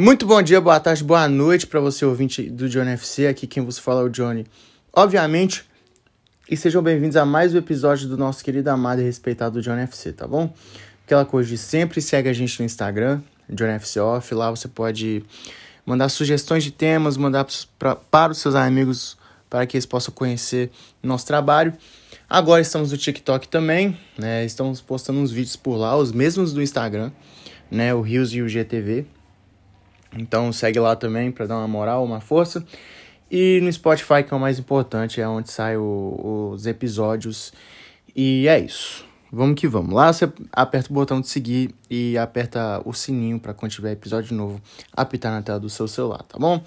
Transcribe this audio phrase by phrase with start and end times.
[0.00, 3.26] Muito bom dia, boa tarde, boa noite para você ouvinte do Johnny FC.
[3.26, 4.46] Aqui quem você fala é o Johnny.
[4.92, 5.64] Obviamente,
[6.48, 10.12] e sejam bem-vindos a mais um episódio do nosso querido amado e respeitado Johnny FC,
[10.12, 10.54] tá bom?
[11.04, 14.32] Aquela coisa de sempre, segue a gente no Instagram, Johnny FC Off.
[14.36, 15.24] Lá você pode
[15.84, 17.44] mandar sugestões de temas, mandar
[17.76, 19.18] pra, para os seus amigos
[19.50, 20.70] para que eles possam conhecer
[21.02, 21.72] nosso trabalho.
[22.30, 24.44] Agora estamos no TikTok também, né?
[24.44, 27.10] Estamos postando uns vídeos por lá, os mesmos do Instagram,
[27.68, 27.92] né?
[27.92, 29.17] O Rios e o GTV.
[30.16, 32.64] Então segue lá também para dar uma moral, uma força.
[33.30, 37.52] E no Spotify, que é o mais importante, é onde saem os episódios.
[38.16, 39.06] E é isso.
[39.30, 39.92] Vamos que vamos.
[39.92, 44.34] Lá você aperta o botão de seguir e aperta o sininho para quando tiver episódio
[44.34, 44.60] novo
[44.96, 46.62] apitar na tela do seu celular, tá bom?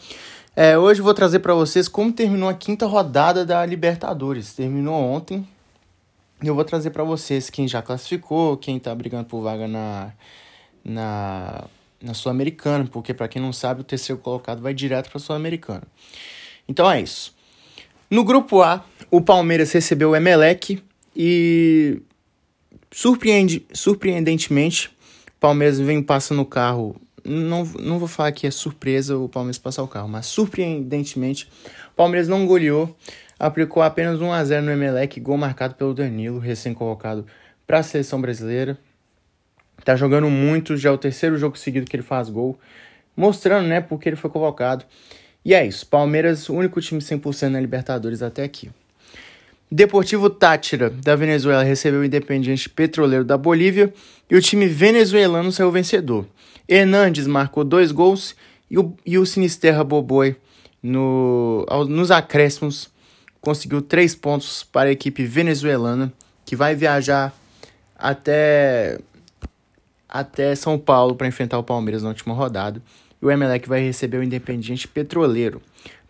[0.56, 4.54] É, hoje eu vou trazer para vocês como terminou a quinta rodada da Libertadores.
[4.54, 5.48] Terminou ontem.
[6.44, 10.12] Eu vou trazer para vocês quem já classificou, quem tá brigando por vaga na
[10.84, 11.66] na
[12.02, 15.84] na Sul-Americana, porque para quem não sabe, o terceiro colocado vai direto para a Sul-Americana.
[16.68, 17.36] Então é isso.
[18.10, 20.84] No grupo A, o Palmeiras recebeu o Emelec
[21.16, 22.02] e
[22.92, 24.88] surpreende, surpreendentemente,
[25.30, 26.96] o Palmeiras vem passando o carro.
[27.24, 31.48] Não, não vou falar que é surpresa o Palmeiras passar o carro, mas surpreendentemente,
[31.94, 32.96] o Palmeiras não goleou,
[33.40, 37.26] aplicou apenas 1 a 0 no Emelec, gol marcado pelo Danilo, recém-convocado
[37.66, 38.78] para a seleção brasileira.
[39.84, 42.60] Tá jogando muito, já é o terceiro jogo seguido que ele faz gol,
[43.16, 44.86] mostrando, né, porque ele foi convocado.
[45.44, 48.70] E é isso, Palmeiras, o único time 100% na Libertadores até aqui.
[49.72, 53.94] Deportivo Tátira, da Venezuela, recebeu o Independiente Petroleiro da Bolívia
[54.30, 56.28] e o time venezuelano saiu vencedor.
[56.68, 58.36] Hernandes marcou dois gols
[58.70, 60.36] e o, e o Sinisterra Boboi,
[60.84, 62.90] no, nos acréscimos,
[63.40, 66.12] conseguiu três pontos para a equipe venezuelana,
[66.46, 67.34] que vai viajar
[67.98, 69.00] até
[70.12, 72.82] até São Paulo para enfrentar o Palmeiras na última rodada.
[73.22, 75.62] E o Emelec vai receber o Independiente Petroleiro.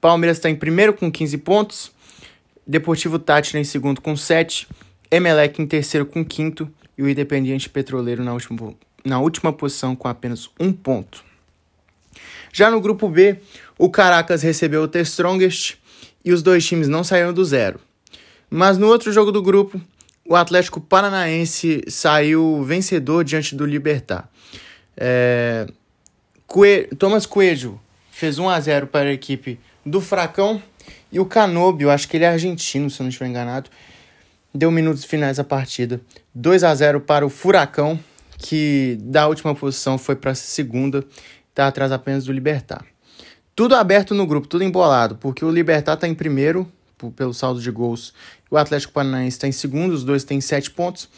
[0.01, 1.91] Palmeiras está em primeiro com 15 pontos.
[2.65, 4.67] Deportivo Tátira em segundo com 7.
[5.11, 6.67] Emelec em terceiro com quinto.
[6.97, 8.73] E o Independiente Petroleiro na última,
[9.05, 11.23] na última posição com apenas um ponto.
[12.51, 13.37] Já no grupo B,
[13.77, 15.77] o Caracas recebeu o The Strongest
[16.23, 17.79] e os dois times não saíram do zero.
[18.49, 19.79] Mas no outro jogo do grupo,
[20.31, 24.29] o Atlético Paranaense saiu vencedor diante do Libertar.
[24.95, 25.67] É...
[26.97, 27.77] Thomas Coelho
[28.09, 30.63] fez 1 a 0 para a equipe do Fracão
[31.11, 33.69] e o Canobio, acho que ele é argentino, se eu não estiver enganado,
[34.55, 35.99] deu minutos finais à partida.
[36.33, 37.99] 2 a 0 para o Furacão,
[38.37, 41.03] que da última posição foi para a segunda,
[41.49, 42.85] está atrás apenas do Libertar.
[43.53, 46.71] Tudo aberto no grupo, tudo embolado, porque o Libertar está em primeiro
[47.09, 48.13] pelo saldo de gols.
[48.49, 51.09] O Atlético Paranaense está em segundo, os dois têm sete pontos.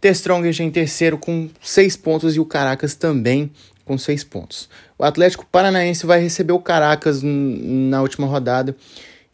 [0.00, 3.50] The Strongest em terceiro com seis pontos e o Caracas também
[3.84, 4.68] com seis pontos.
[4.98, 8.76] O Atlético Paranaense vai receber o Caracas na última rodada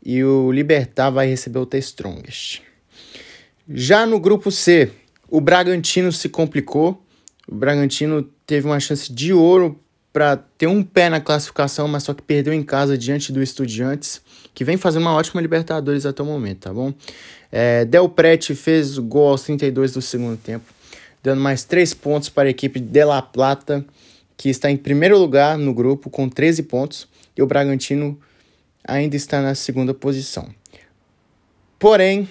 [0.03, 2.63] e o Libertar vai receber o The Strongest.
[3.69, 4.91] Já no grupo C,
[5.29, 7.03] o Bragantino se complicou.
[7.49, 9.79] O Bragantino teve uma chance de ouro
[10.15, 14.23] para ter um pé na classificação, mas só que perdeu em casa diante do Estudiantes
[14.55, 16.95] que vem fazendo uma ótima Libertadores até o momento, tá bom?
[17.51, 20.65] É, Del Prete fez gol aos 32 do segundo tempo,
[21.21, 23.85] dando mais 3 pontos para a equipe de La Plata,
[24.37, 28.17] que está em primeiro lugar no grupo com 13 pontos, e o Bragantino
[28.87, 30.49] ainda está na segunda posição.
[31.77, 32.29] Porém,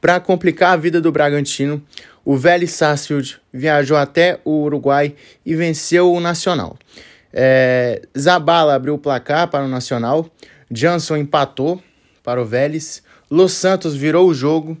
[0.00, 1.82] para complicar a vida do Bragantino,
[2.24, 5.14] o Vélez Sarsfield viajou até o Uruguai
[5.44, 6.76] e venceu o Nacional.
[7.32, 10.28] É, Zabala abriu o placar para o Nacional,
[10.70, 11.82] Jansson empatou
[12.22, 13.02] para o Vélez.
[13.30, 14.76] Los Santos virou o jogo.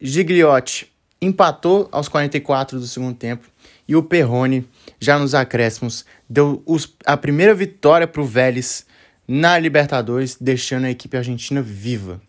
[0.00, 3.46] Gigliotti empatou aos 44 do segundo tempo.
[3.86, 8.84] E o Perrone, já nos acréscimos, deu os, a primeira vitória para o Vélez
[9.28, 12.20] na Libertadores, deixando a equipe argentina viva.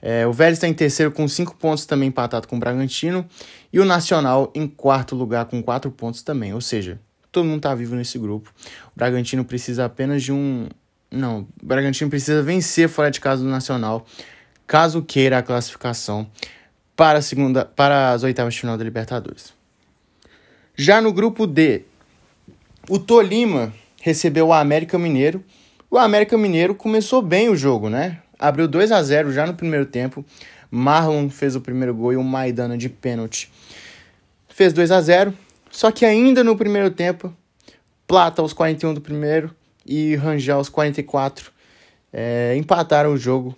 [0.00, 3.26] É, o Vélez está em terceiro com cinco pontos, também empatado com o Bragantino.
[3.72, 6.54] E o Nacional em quarto lugar com quatro pontos também.
[6.54, 7.00] Ou seja,
[7.32, 8.52] todo mundo está vivo nesse grupo.
[8.94, 10.68] O Bragantino precisa apenas de um,
[11.10, 14.06] não, o Bragantino precisa vencer fora de casa do Nacional,
[14.66, 16.30] caso queira a classificação
[16.94, 19.52] para, a segunda, para as oitavas de final da Libertadores.
[20.76, 21.82] Já no grupo D,
[22.88, 25.42] o Tolima recebeu o América Mineiro.
[25.90, 28.20] O América Mineiro começou bem o jogo, né?
[28.38, 30.24] Abriu 2 a 0 já no primeiro tempo.
[30.70, 33.50] Marlon fez o primeiro gol e o Maidana de pênalti
[34.48, 35.34] fez 2 a 0.
[35.70, 37.34] Só que ainda no primeiro tempo,
[38.06, 39.54] Plata aos 41 do primeiro,
[39.88, 41.50] e Rangel aos 44
[42.12, 43.56] é, empataram o jogo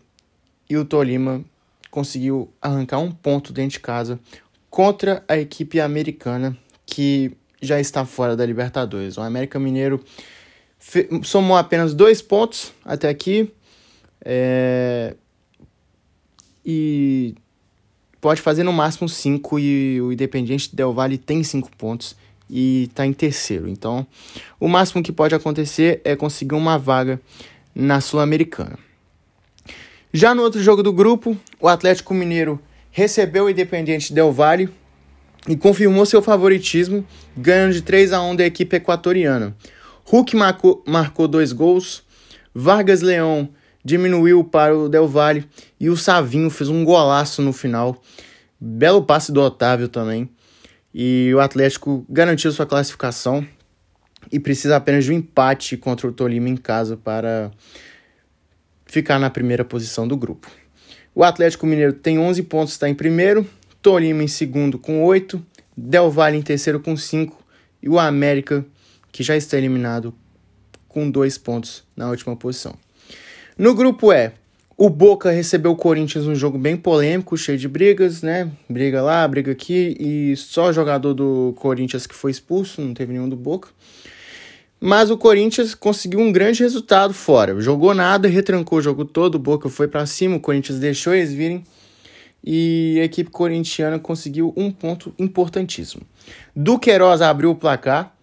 [0.69, 1.45] e o Tolima
[1.91, 4.19] conseguiu arrancar um ponto dentro de casa
[4.71, 6.57] contra a equipe americana
[6.87, 9.19] que já está fora da Libertadores.
[9.19, 10.03] O América Mineiro
[11.25, 13.53] somou apenas dois pontos até aqui.
[14.25, 15.15] É,
[16.65, 17.35] e
[18.21, 22.15] pode fazer no máximo cinco e o Independiente Del Valle tem cinco pontos
[22.49, 23.69] e está em terceiro.
[23.69, 24.07] Então,
[24.59, 27.21] o máximo que pode acontecer é conseguir uma vaga
[27.75, 28.79] na Sul-Americana.
[30.13, 34.69] Já no outro jogo do grupo, o Atlético Mineiro recebeu o Independiente Del Valle
[35.49, 37.07] e confirmou seu favoritismo,
[37.37, 39.57] ganhando de 3 a 1 da equipe equatoriana.
[40.05, 42.03] Hulk marcou, marcou dois gols,
[42.53, 43.49] Vargas Leão
[43.85, 45.49] diminuiu para o Del Valle
[45.79, 48.01] e o Savinho fez um golaço no final.
[48.61, 50.29] Belo passe do Otávio também.
[50.93, 53.47] E o Atlético garantiu sua classificação
[54.31, 57.51] e precisa apenas de um empate contra o Tolima em casa para
[58.85, 60.51] ficar na primeira posição do grupo.
[61.15, 63.47] O Atlético Mineiro tem 11 pontos, está em primeiro.
[63.81, 65.45] Tolima em segundo com 8.
[65.77, 67.43] Del Valle em terceiro com 5.
[67.83, 68.65] E o América,
[69.11, 70.15] que já está eliminado,
[70.87, 72.75] com 2 pontos na última posição.
[73.61, 74.33] No grupo E,
[74.75, 78.51] o Boca recebeu o Corinthians um jogo bem polêmico, cheio de brigas, né?
[78.67, 83.29] Briga lá, briga aqui, e só jogador do Corinthians que foi expulso, não teve nenhum
[83.29, 83.69] do Boca.
[84.81, 87.61] Mas o Corinthians conseguiu um grande resultado fora.
[87.61, 91.31] Jogou nada, retrancou o jogo todo, o Boca foi para cima, o Corinthians deixou eles
[91.31, 91.63] virem
[92.43, 96.03] e a equipe corintiana conseguiu um ponto importantíssimo.
[96.57, 98.17] Duqueiroz abriu o placar.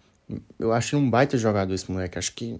[0.58, 2.18] Eu acho um baita jogador esse moleque.
[2.18, 2.58] Acho que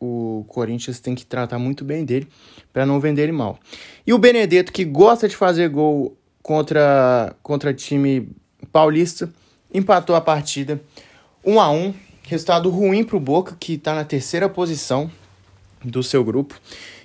[0.00, 2.26] o Corinthians tem que tratar muito bem dele
[2.72, 3.58] para não vender ele mal.
[4.06, 8.28] E o Benedetto, que gosta de fazer gol contra, contra time
[8.72, 9.30] paulista,
[9.72, 10.80] empatou a partida
[11.44, 11.94] 1 a 1
[12.30, 15.10] Resultado ruim para o Boca, que está na terceira posição
[15.84, 16.60] do seu grupo.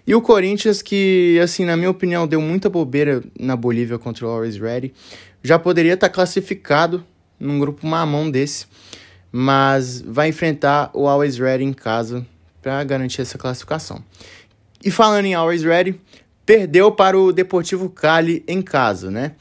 [0.05, 4.29] E o Corinthians, que, assim, na minha opinião, deu muita bobeira na Bolívia contra o
[4.29, 4.93] Always Ready,
[5.41, 7.03] já poderia estar tá classificado
[7.39, 8.67] num grupo mamão desse,
[9.31, 12.23] mas vai enfrentar o Always Ready em casa
[12.65, 14.03] para garantir essa classificação.
[14.83, 16.01] E falando em Always Ready,
[16.43, 19.33] perdeu para o Deportivo Cali em casa, né?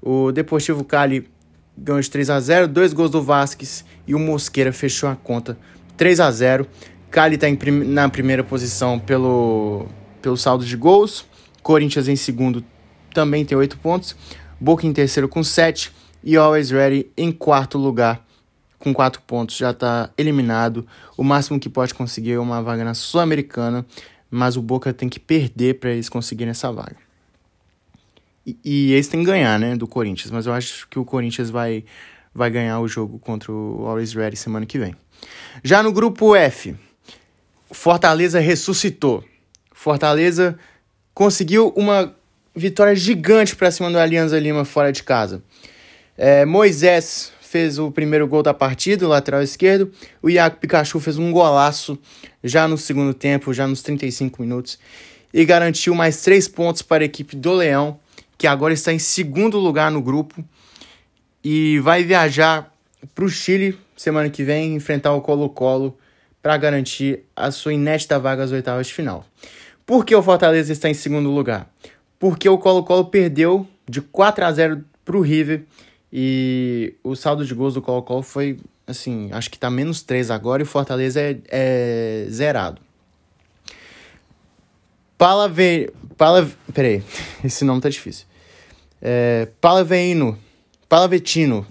[0.00, 1.28] O Deportivo Cali
[1.76, 5.58] ganhou de 3 a 0 dois gols do Vasquez e o Mosqueira fechou a conta
[5.96, 6.68] 3 a 0
[7.10, 9.86] Cali está prim na primeira posição pelo,
[10.22, 11.26] pelo saldo de gols,
[11.64, 12.64] Corinthians em segundo
[13.12, 14.14] também tem 8 pontos,
[14.60, 15.92] Boca em terceiro com 7
[16.22, 18.24] e Always Ready em quarto lugar
[18.78, 20.86] com 4 pontos, já está eliminado.
[21.16, 23.84] O máximo que pode conseguir é uma vaga na Sul-Americana,
[24.30, 26.96] mas o Boca tem que perder para eles conseguirem essa vaga.
[28.46, 31.50] E, e eles têm que ganhar, né, do Corinthians, mas eu acho que o Corinthians
[31.50, 31.84] vai,
[32.34, 34.94] vai ganhar o jogo contra o Always Ready semana que vem.
[35.62, 36.76] Já no grupo F,
[37.70, 39.24] Fortaleza ressuscitou.
[39.72, 40.58] Fortaleza
[41.12, 42.14] conseguiu uma
[42.54, 45.42] vitória gigante para cima do Alianza Lima fora de casa.
[46.16, 49.90] É, Moisés fez o primeiro gol da partida, lateral esquerdo.
[50.22, 51.98] O Iago Pikachu fez um golaço
[52.44, 54.78] já no segundo tempo, já nos 35 minutos.
[55.32, 57.98] E garantiu mais três pontos para a equipe do Leão,
[58.36, 60.44] que agora está em segundo lugar no grupo
[61.42, 62.72] e vai viajar
[63.14, 65.96] para o Chile semana que vem enfrentar o Colo-Colo
[66.42, 69.26] para garantir a sua inédita vaga às oitavas de final.
[69.84, 71.68] Por que o Fortaleza está em segundo lugar?
[72.18, 75.64] Porque o Colo-Colo perdeu de 4 a 0 para o River
[76.12, 80.62] e o saldo de gols do Colo-Colo foi, assim, acho que está menos 3 agora
[80.62, 82.80] e o Fortaleza é, é zerado.
[85.16, 85.90] Palave...
[86.16, 86.48] Pala...
[86.72, 87.02] Peraí,
[87.44, 88.26] esse nome tá difícil.
[89.00, 90.38] É, Palaveino,
[90.88, 91.66] Palavetino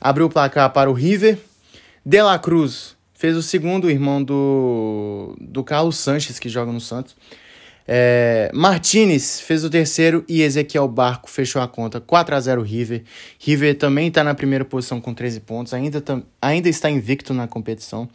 [0.00, 1.38] abriu o placar para o River.
[2.04, 7.14] De La Cruz fez o segundo, irmão do, do Carlos Sanches, que joga no Santos.
[7.86, 13.02] É, Martinez fez o terceiro e Ezequiel Barco fechou a conta 4 a 0 River.
[13.38, 16.02] River também está na primeira posição com 13 pontos, ainda,
[16.40, 18.08] ainda está invicto na competição.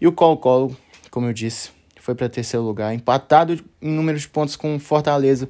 [0.00, 0.76] E o Colo-Colo,
[1.10, 5.48] como eu disse, foi para terceiro lugar, empatado em número de pontos com Fortaleza,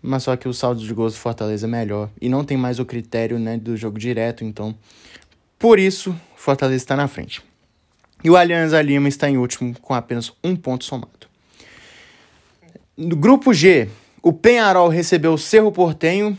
[0.00, 2.78] mas só que o saldo de gols do Fortaleza é melhor e não tem mais
[2.78, 4.74] o critério né, do jogo direto, então
[5.58, 7.42] por isso Fortaleza está na frente.
[8.24, 11.28] E o Alianza Lima está em último com apenas um ponto somado.
[12.96, 13.88] No grupo G,
[14.22, 16.36] o Penharol recebeu o Cerro Portenho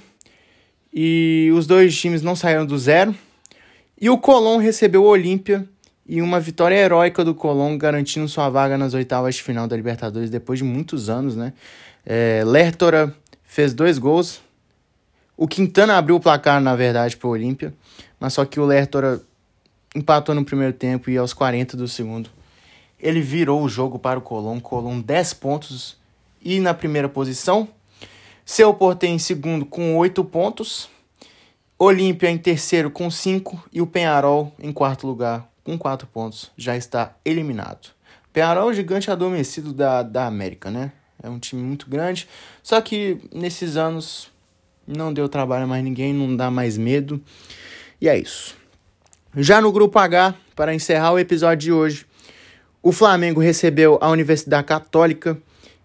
[0.92, 3.14] e os dois times não saíram do zero.
[4.00, 5.68] E o Colón recebeu o Olímpia
[6.08, 10.30] e uma vitória heróica do Colón, garantindo sua vaga nas oitavas de final da Libertadores
[10.30, 11.54] depois de muitos anos, né?
[12.04, 14.42] É, Lertora fez dois gols.
[15.36, 17.72] O Quintana abriu o placar, na verdade, para o Olímpia,
[18.20, 19.22] mas só que o Lertora
[19.96, 22.30] empatou no primeiro tempo e aos 40 do segundo
[23.00, 24.60] ele virou o jogo para o Colón.
[24.60, 25.98] Colón 10 pontos
[26.42, 27.68] e na primeira posição.
[28.46, 30.90] Seu Portem em segundo com 8 pontos.
[31.78, 36.78] Olímpia em terceiro com 5 e o Penharol em quarto lugar com 4 pontos, já
[36.78, 37.90] está eliminado.
[38.32, 40.94] Penharol é o gigante adormecido da, da América, né?
[41.22, 42.28] É um time muito grande.
[42.64, 44.32] Só que nesses anos
[44.88, 47.22] não deu trabalho mais ninguém, não dá mais medo.
[48.00, 48.56] E é isso.
[49.36, 52.06] Já no grupo H, para encerrar o episódio de hoje,
[52.82, 55.38] o Flamengo recebeu a Universidade Católica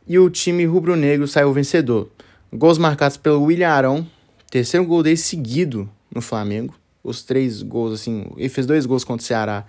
[0.06, 2.10] e o time rubro-negro saiu vencedor.
[2.52, 4.06] Gols marcados pelo William Arão,
[4.50, 6.74] terceiro gol dele seguido no Flamengo.
[7.02, 9.64] Os três gols, assim, ele fez dois gols contra o Ceará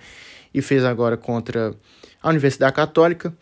[0.54, 1.74] e fez agora contra
[2.22, 3.34] a Universidade Católica.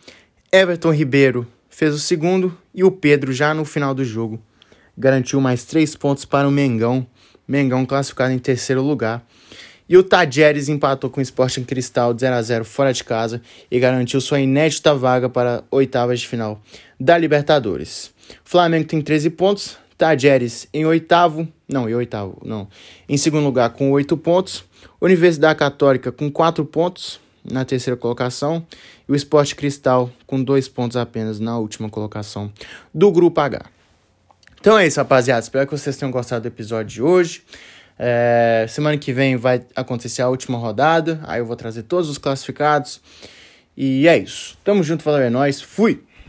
[0.52, 4.40] Everton Ribeiro fez o segundo e o Pedro, já no final do jogo,
[4.98, 7.06] garantiu mais três pontos para o Mengão.
[7.48, 9.26] Mengão classificado em terceiro lugar.
[9.92, 13.42] E o Tajeres empatou com o Sporting Cristal de 0 a 0 fora de casa
[13.70, 16.62] e garantiu sua inédita vaga para oitavas de final
[16.98, 18.10] da Libertadores.
[18.46, 22.70] Flamengo tem 13 pontos, Tajeres em oitavo, não, em oitavo, não,
[23.10, 24.64] em segundo lugar com 8 pontos,
[25.02, 28.66] Universidade Católica com 4 pontos na terceira colocação
[29.10, 32.50] e o Sport Cristal com 2 pontos apenas na última colocação
[32.94, 33.66] do Grupo H.
[34.58, 35.42] Então é isso, rapaziada.
[35.42, 37.44] Espero que vocês tenham gostado do episódio de hoje.
[38.04, 41.20] É, semana que vem vai acontecer a última rodada.
[41.24, 43.00] Aí eu vou trazer todos os classificados.
[43.78, 44.58] E é isso.
[44.64, 45.62] Tamo junto, valeu, é nóis.
[45.62, 46.04] Fui!